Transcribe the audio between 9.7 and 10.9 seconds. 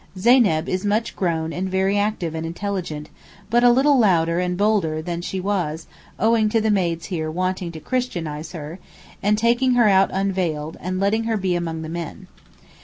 her out unveiled,